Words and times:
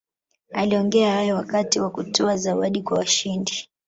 aliongea 0.51 1.11
hayo 1.13 1.35
wakati 1.35 1.79
wa 1.79 1.89
kutoa 1.89 2.37
zawadi 2.37 2.81
kwa 2.81 2.97
washindi 2.97 3.69